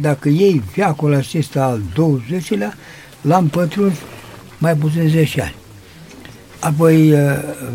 dacă 0.00 0.28
iei 0.28 0.62
viacul 0.72 1.14
acesta 1.14 1.64
al 1.64 1.80
20-lea, 1.92 2.72
l-am 3.20 3.48
pătruns 3.48 3.94
mai 4.58 4.74
puțin 4.74 5.08
10 5.08 5.42
ani. 5.42 5.54
Apoi, 6.60 7.12
uh, 7.12 7.20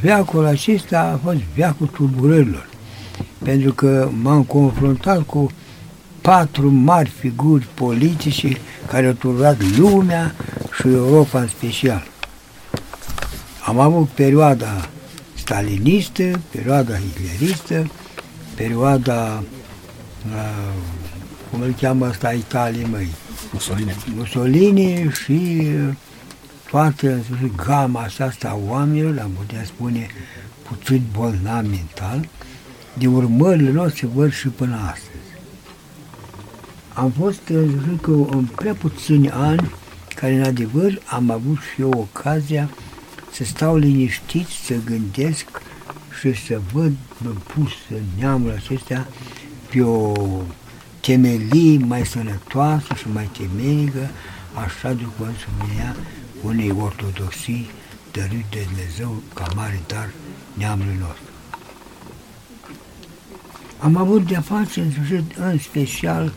viacul 0.00 0.44
acesta 0.44 1.00
a 1.00 1.18
fost 1.24 1.38
viacul 1.54 1.86
tulburărilor, 1.86 2.68
pentru 3.44 3.72
că 3.72 4.08
m-am 4.22 4.42
confruntat 4.42 5.22
cu 5.22 5.50
patru 6.20 6.70
mari 6.70 7.08
figuri 7.08 7.66
politice 7.74 8.48
care 8.86 9.06
au 9.06 9.12
tulburat 9.12 9.56
lumea 9.76 10.34
și 10.80 10.88
Europa 10.88 11.40
în 11.40 11.48
special. 11.48 12.06
Am 13.66 13.78
avut 13.78 14.08
perioada 14.08 14.88
stalinistă, 15.34 16.40
perioada 16.50 16.96
hitleristă, 16.96 17.90
perioada, 18.54 19.42
uh, 20.26 20.72
cum 21.50 21.60
îl 21.60 21.74
cheamă 21.80 22.06
asta, 22.06 22.32
Italia, 22.32 22.86
măi? 22.86 23.08
Mussolini. 23.52 23.94
Mussolini 24.16 25.10
și 25.10 25.62
uh, 25.62 25.94
toată 26.70 27.18
gama 27.66 28.08
asta 28.18 28.48
a 28.48 28.58
oamenilor, 28.66 29.18
am 29.18 29.30
putea 29.30 29.64
spune, 29.64 30.06
puțin 30.68 31.02
bolnav 31.12 31.66
mental, 31.68 32.28
de 32.98 33.06
urmările 33.06 33.70
lor 33.70 33.90
se 33.90 34.06
văd 34.06 34.32
și 34.32 34.48
până 34.48 34.76
astăzi. 34.76 35.26
Am 36.92 37.10
fost, 37.10 37.40
zic 37.88 38.00
că, 38.00 38.10
în 38.10 38.44
prea 38.54 38.74
puțini 38.74 39.30
ani, 39.30 39.70
care 40.14 40.34
în 40.34 40.42
adevăr 40.42 41.00
am 41.06 41.30
avut 41.30 41.56
și 41.56 41.80
eu 41.80 41.90
ocazia 41.90 42.70
să 43.32 43.44
stau 43.44 43.76
liniștit, 43.76 44.46
să 44.48 44.74
gândesc 44.84 45.46
și 46.20 46.46
să 46.46 46.60
văd 46.72 46.92
pus 47.54 47.70
în 47.90 48.02
neamul 48.18 48.50
acestea 48.56 49.06
pe 49.70 49.82
o 49.82 50.12
temelie 51.06 51.78
mai 51.78 52.06
sănătoasă 52.06 52.94
și 52.94 53.08
mai 53.12 53.30
temenică, 53.38 54.08
așa 54.64 54.92
după 54.92 55.24
însumirea 55.24 55.96
unei 56.42 56.70
ortodoxii 56.80 57.70
dăruit 58.12 58.44
de 58.50 58.66
Dumnezeu 58.68 59.22
ca 59.34 59.46
mare 59.54 59.82
dar 59.86 60.10
neamului 60.54 60.96
nostru. 60.98 61.30
Am 63.78 63.96
avut 63.96 64.26
de-a 64.26 64.40
face 64.40 64.80
în 64.80 64.90
sfârșit, 64.90 65.36
în 65.36 65.58
special, 65.58 66.32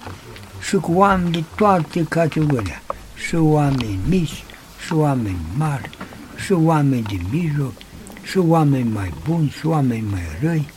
și 0.68 0.76
cu 0.76 0.92
oameni 0.92 1.32
de 1.32 1.44
toate 1.56 2.06
categoria, 2.10 2.82
și 3.28 3.36
oameni 3.36 4.00
mici, 4.08 4.44
și 4.86 4.94
oameni 4.94 5.40
mari, 5.58 5.90
și 6.46 6.52
oameni 6.52 7.04
de 7.04 7.20
mijloc, 7.32 7.74
și 8.24 8.38
oameni 8.38 8.90
mai 8.90 9.14
buni, 9.28 9.56
și 9.60 9.66
oameni 9.66 10.06
mai 10.12 10.24
răi, 10.42 10.70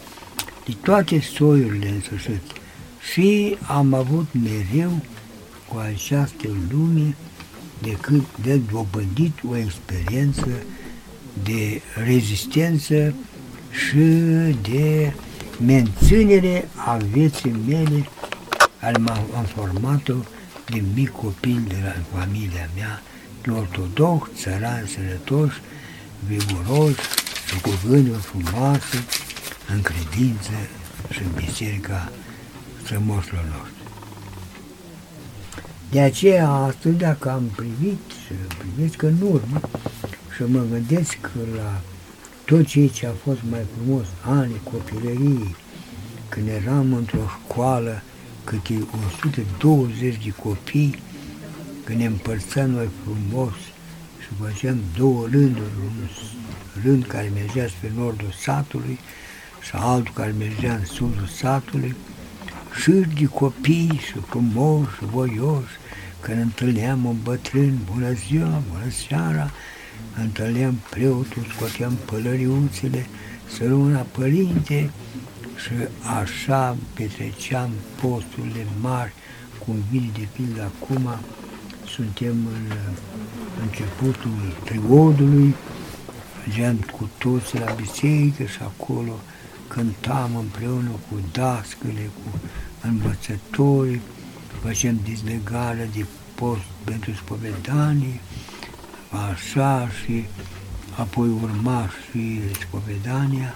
de 0.65 0.75
toate 0.83 1.21
soiurile 1.21 1.89
în 1.89 2.01
sfârșit. 2.01 2.62
Și 3.11 3.57
am 3.67 3.95
avut 3.95 4.27
mereu 4.33 5.03
cu 5.69 5.77
această 5.77 6.49
lume 6.71 7.17
decât 7.83 8.25
de 8.43 8.57
dobândit 8.57 9.39
o 9.49 9.57
experiență 9.57 10.49
de 11.43 11.81
rezistență 12.05 13.15
și 13.71 13.99
de 14.63 15.13
menținere 15.65 16.69
a 16.77 16.97
vieții 16.97 17.57
mele, 17.69 18.09
care 18.81 18.99
m-am 18.99 19.45
format-o 19.55 20.15
din 20.67 20.85
mic 20.95 21.11
copil 21.11 21.63
de 21.69 21.77
la 21.85 22.19
familia 22.19 22.69
mea, 22.77 23.03
de 23.43 23.51
ortodox, 23.51 24.29
țărani, 24.35 24.89
sănătoși, 24.89 25.61
viguroși 26.27 27.01
și 27.47 27.61
cu 27.61 27.71
gânduri 27.89 28.21
frumoase 28.21 29.05
în 29.69 29.83
credință 29.83 30.51
și 31.11 31.23
în 31.23 31.31
biserica 31.45 32.13
strămoșilor 32.85 33.45
noștri. 33.45 33.83
De 35.91 36.01
aceea, 36.01 36.49
astăzi, 36.49 36.97
dacă 36.97 37.31
am 37.31 37.45
privit 37.57 38.01
și 38.27 38.33
privesc 38.59 39.03
în 39.03 39.15
urmă 39.21 39.61
și 40.35 40.43
mă 40.43 40.65
gândesc 40.71 41.31
la 41.57 41.81
tot 42.45 42.67
ceea 42.67 42.89
ce 42.89 43.07
a 43.07 43.13
fost 43.25 43.39
mai 43.51 43.61
frumos, 43.77 44.07
ani 44.25 44.61
copilăriei, 44.65 45.57
când 46.29 46.49
eram 46.49 46.93
într-o 46.93 47.27
școală 47.45 48.03
câte 48.45 48.87
120 49.07 50.25
de 50.25 50.33
copii, 50.43 50.99
când 51.85 51.99
ne 51.99 52.07
împărțeam 52.07 52.71
noi 52.71 52.89
frumos 53.03 53.55
și 54.21 54.29
făceam 54.41 54.79
două 54.97 55.27
rânduri, 55.31 55.71
un 55.85 56.09
rând 56.83 57.07
care 57.07 57.33
mergea 57.35 57.67
spre 57.69 57.93
nordul 57.97 58.35
satului 58.41 58.99
și 59.61 59.71
altul 59.73 60.15
care 60.15 60.35
mergea 60.39 60.75
în 60.75 60.85
sudul 60.85 61.29
satului, 61.35 61.95
și 62.81 62.91
de 62.91 63.27
copii 63.27 64.01
și 64.07 64.19
frumoși 64.27 64.97
și 64.97 65.05
voioși, 65.05 65.77
când 66.21 66.41
întâlneam 66.41 67.05
un 67.05 67.17
bătrân, 67.23 67.79
bună 67.93 68.13
ziua, 68.13 68.63
bună 68.71 68.91
seara, 69.07 69.51
întâlneam 70.17 70.75
preotul, 70.91 71.47
scoteam 71.57 71.93
pălăriuțele, 72.05 73.07
să 73.57 73.67
rămână 73.67 74.07
părinte 74.13 74.91
și 75.57 75.73
așa 76.21 76.77
petreceam 76.95 77.71
posturile 78.01 78.67
mari, 78.81 79.13
cum 79.65 79.75
vine 79.91 80.11
de 80.13 80.29
pildă 80.33 80.63
acum, 80.63 81.19
suntem 81.87 82.31
în 82.31 82.77
începutul 83.63 84.57
triodului, 84.65 85.55
mergeam 86.39 86.77
cu 86.77 87.11
toți 87.19 87.59
la 87.59 87.75
biserică 87.77 88.45
și 88.45 88.59
acolo 88.61 89.13
cântam 89.75 90.37
împreună 90.37 90.89
cu 90.89 91.21
dascăle, 91.33 92.11
cu 92.15 92.41
învățătorii, 92.83 94.01
facem 94.63 95.01
dizlegarea 95.05 95.87
de 95.95 96.07
post 96.35 96.69
pentru 96.85 97.13
spovedanie, 97.13 98.21
așa 99.29 99.89
și 99.89 100.25
apoi 100.97 101.29
urma 101.29 101.89
și 101.89 102.41
spovedania, 102.61 103.55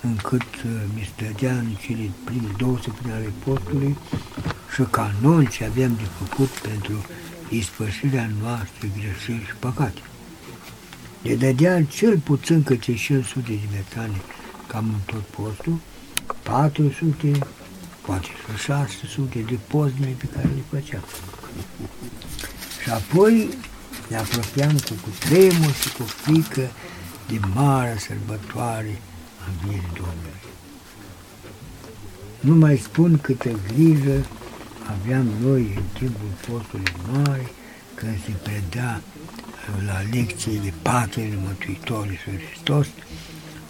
încât 0.00 0.42
uh, 0.42 0.70
mi 0.94 1.10
stădea 1.14 1.52
în 1.52 1.74
cele 1.80 2.10
prime 2.24 2.50
două 2.56 2.78
săptămâni 2.82 3.14
ale 3.14 3.32
postului 3.44 3.96
și 4.74 4.82
canon 4.90 5.44
ce 5.44 5.64
aveam 5.64 5.94
de 5.96 6.08
făcut 6.18 6.48
pentru 6.48 7.04
ispășirea 7.48 8.30
noastră 8.42 8.88
greșeli 8.98 9.44
și 9.46 9.54
păcate. 9.58 10.00
Ne 11.22 11.34
dădea 11.34 11.84
cel 11.84 12.18
puțin 12.18 12.62
câte 12.62 12.94
500 12.94 13.40
de 13.46 13.58
metane 13.72 14.20
cam 14.74 14.88
în 14.88 15.14
tot 15.14 15.22
postul, 15.22 15.78
400, 16.42 17.38
poate 18.06 18.26
și 18.26 18.62
600 18.64 19.38
de 19.38 19.58
pozne 19.68 20.14
pe 20.18 20.26
care 20.26 20.46
le 20.46 20.62
făceam. 20.70 21.04
Și 22.82 22.90
apoi 22.90 23.48
ne 24.08 24.16
apropiam 24.16 24.78
cu 24.78 24.94
cutremur 25.02 25.72
și 25.72 25.92
cu 25.92 26.02
frică 26.02 26.70
de 27.28 27.40
mare 27.54 27.96
sărbătoare 27.98 29.00
a 29.40 29.50
învierii 29.50 29.92
Domnului. 29.94 30.42
Nu 32.40 32.54
mai 32.54 32.76
spun 32.76 33.18
câtă 33.18 33.50
grijă 33.66 34.26
aveam 34.86 35.28
noi 35.40 35.72
în 35.76 35.82
timpul 35.98 36.32
postului 36.48 36.92
mare, 37.12 37.50
când 37.94 38.16
se 38.24 38.30
predea 38.42 39.02
la 39.86 40.00
lecțiile 40.12 40.72
Patrele 40.82 41.38
Mântuitorului 41.42 42.18
și 42.22 42.46
Hristos, 42.46 42.86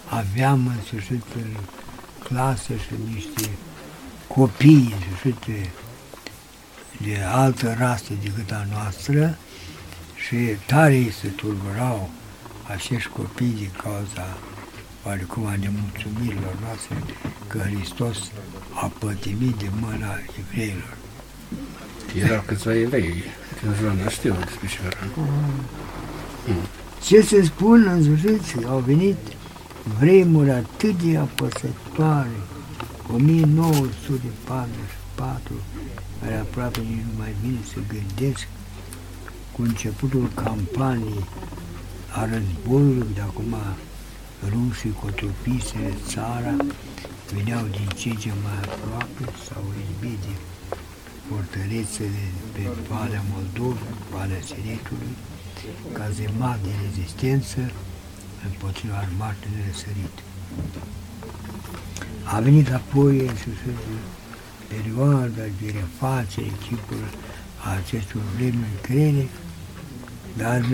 aveam 0.05 0.67
în 0.67 0.83
sfârșit 0.85 1.23
în 1.35 1.51
clasă 2.23 2.73
și 2.73 2.93
niște 3.13 3.49
copii, 4.27 4.93
în 4.95 5.15
sfârșit, 5.17 5.45
de, 5.45 5.69
de 7.05 7.21
altă 7.23 7.75
rasă 7.79 8.13
decât 8.23 8.51
a 8.51 8.65
noastră 8.71 9.37
și 10.15 10.35
tare 10.65 10.95
îi 10.95 11.11
se 11.21 11.27
tulburau 11.27 12.09
acești 12.67 13.09
copii 13.09 13.53
din 13.57 13.71
cauza 13.81 14.37
oarecum 15.05 15.45
a 15.45 15.55
nemulțumirilor 15.59 16.55
noastre 16.61 16.95
că 17.47 17.57
Hristos 17.57 18.17
a 18.73 18.91
pătimit 18.99 19.55
de 19.55 19.69
mâna 19.81 20.19
evreilor. 20.39 20.97
Erau 22.15 22.43
câțiva 22.45 22.75
evrei 22.75 23.23
în 23.65 23.73
zona, 23.81 24.09
știu 24.09 24.35
despre 24.45 24.67
ce 24.67 24.79
mm. 26.45 26.55
Ce 27.03 27.21
se 27.21 27.43
spun 27.43 27.87
în 27.87 28.03
sfârșit, 28.03 28.65
au 28.65 28.79
venit 28.79 29.17
vremuri 29.99 30.49
atât 30.49 31.03
de 31.03 31.17
apăsătoare, 31.17 32.39
1944, 33.13 35.53
care 36.21 36.35
aproape 36.35 36.79
nici 36.79 37.05
nu 37.09 37.13
mai 37.17 37.33
vine 37.41 37.59
să 37.73 37.79
gândesc, 37.87 38.47
cu 39.51 39.61
începutul 39.61 40.29
campaniei 40.35 41.25
a 42.11 42.25
războiului, 42.25 43.07
de 43.13 43.21
acum 43.21 43.55
rușii 44.49 44.97
cotopiseră 45.01 45.93
țara, 46.07 46.55
veneau 47.33 47.65
din 47.71 47.87
ce 47.95 48.09
ce 48.09 48.31
mai 48.43 48.57
aproape, 48.65 49.23
sau 49.47 49.63
izbit 49.83 50.19
de 50.25 50.33
fortărețele 51.27 52.23
pe 52.53 52.63
Valea 52.89 53.23
Moldovei, 53.31 53.95
Valea 54.13 54.41
Siretului, 54.49 55.15
ca 55.93 56.05
zemat 56.09 56.59
de 56.63 56.69
rezistență, 56.83 57.61
împotriva 58.51 58.95
armatei 58.95 59.49
de 59.55 59.61
răsărit. 59.67 60.15
A 62.23 62.39
venit 62.39 62.71
apoi 62.73 63.17
în 63.19 63.35
perioada 64.67 65.43
de 65.61 65.73
refacere 65.79 66.51
chipul 66.67 67.03
acestor 67.77 68.21
vremuri 68.35 68.81
grele, 68.81 69.27
dar 70.37 70.65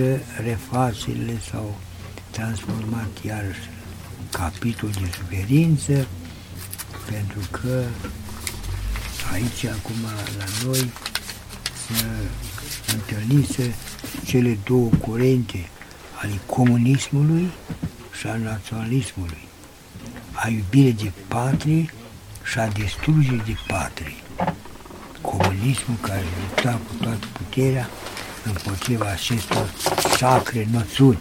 refacerile 0.44 1.39
s-au 1.50 1.79
transformat 2.31 3.23
iarăși 3.25 3.69
în 4.19 4.25
capitol 4.29 4.89
de 4.89 5.09
suferință, 5.18 6.07
pentru 7.09 7.39
că 7.51 7.83
aici, 9.33 9.63
acum, 9.63 9.95
la 10.38 10.45
noi, 10.65 10.91
să 11.88 12.06
întâlnise 12.94 13.75
cele 14.25 14.57
două 14.63 14.89
curente 15.00 15.69
ale 16.21 16.39
comunismului 16.45 17.51
și 18.19 18.27
al 18.27 18.39
naționalismului, 18.39 19.47
a 20.31 20.47
iubire 20.47 20.91
de 20.91 21.12
patrie 21.27 21.94
și 22.44 22.59
a 22.59 22.68
distrugere 22.68 23.41
de 23.45 23.56
patrie. 23.68 24.15
Comunismul 25.21 25.97
care 26.01 26.23
lupta 26.41 26.71
cu 26.71 27.03
toată 27.03 27.27
puterea 27.33 27.89
împotriva 28.45 29.06
acestor 29.06 29.73
sacre 30.18 30.68
noțiuni. 30.71 31.19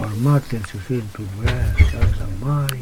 Urmat 0.00 0.50
în 0.50 0.62
sfârșit 0.66 1.02
tulburarea 1.12 1.74
aceasta 1.76 2.28
mare, 2.40 2.80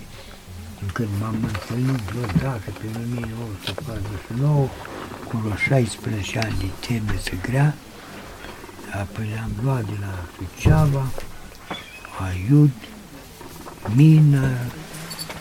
încât 0.81 1.08
m-am 1.20 1.36
întâlnit 1.52 2.00
vreodată 2.00 2.70
pe 2.81 2.86
1949 3.04 4.69
cu 5.28 5.36
vreo 5.36 5.56
16 5.56 6.38
ani 6.38 6.54
de 6.58 6.86
temniță 6.86 7.32
grea, 7.42 7.75
apoi 9.00 9.29
le-am 9.32 9.50
luat 9.62 9.85
de 9.85 9.96
la 10.00 10.14
Suceava, 10.37 11.06
Aiud, 12.20 12.70
Mina, 13.94 14.50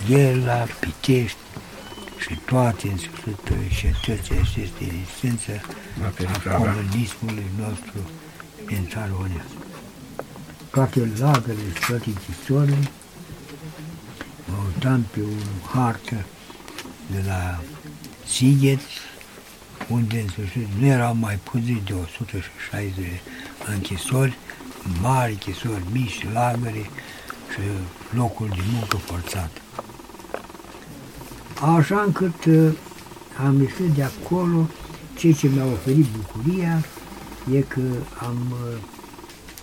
Iela, 0.09 0.65
Pitești 0.79 1.37
și 2.17 2.39
toate 2.45 2.87
în 2.87 2.97
sfârșit 2.97 3.99
cetății 4.01 4.35
aceste 4.35 4.85
rezistență 4.85 5.51
a 6.49 6.57
comunismului 6.57 7.45
nostru 7.57 7.99
din 8.67 8.87
țara 8.91 9.07
românească. 9.07 9.57
Toate 10.69 11.11
lagările 11.17 11.73
și 11.73 11.87
toate 11.87 12.09
închisorile 12.09 12.89
mă 14.45 14.55
uitam 14.67 15.01
pe 15.01 15.19
o 15.19 15.77
hartă 15.77 16.25
de 17.11 17.23
la 17.27 17.59
Sighet, 18.25 18.79
unde 19.87 20.19
în 20.19 20.27
sfârșit 20.27 20.67
nu 20.79 20.85
erau 20.85 21.15
mai 21.15 21.39
puțin 21.43 21.81
de 21.85 21.93
160 21.93 22.95
de 22.95 23.19
închisori, 23.73 24.37
mari 25.01 25.31
închisori, 25.31 25.83
mici, 25.91 26.25
lagăre 26.33 26.89
și 27.51 27.59
locul 28.09 28.47
de 28.49 28.61
muncă 28.73 28.97
forțat. 28.97 29.61
Așa 31.75 32.01
încât 32.01 32.45
uh, 32.45 32.71
am 33.45 33.61
ieșit 33.61 33.89
de 33.95 34.03
acolo, 34.03 34.67
ceea 35.17 35.33
ce 35.33 35.47
mi-a 35.47 35.65
oferit 35.65 36.05
bucuria 36.05 36.83
e 37.53 37.59
că 37.59 37.81
am 38.19 38.37
uh, 38.51 38.77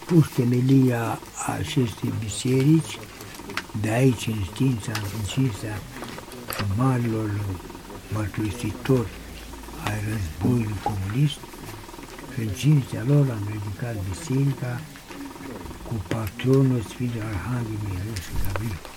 pus 0.06 0.28
temelia 0.34 1.18
acestei 1.58 2.12
biserici, 2.24 2.98
de 3.80 3.90
aici 3.90 4.26
în 4.26 4.42
știința, 4.42 4.92
în 5.20 5.26
știința 5.26 5.78
marilor 6.76 7.30
mărturisitori 8.12 9.08
ai 9.90 10.00
războiului 10.10 10.80
comunist 10.88 11.40
și 12.32 12.40
în 12.44 12.48
cinstea 12.60 13.02
lor 13.10 13.24
am 13.36 13.44
ridicat 13.54 13.96
biserica 14.08 14.72
cu 15.86 15.94
patronul 16.08 16.80
Sfântului 16.90 17.26
Arhanghel 17.30 17.78
Mihail 17.84 18.18
și 18.26 18.32
Gabriel. 18.44 18.89